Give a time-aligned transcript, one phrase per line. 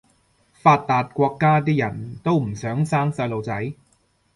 [0.63, 3.75] 發達國家啲人都唔想生細路仔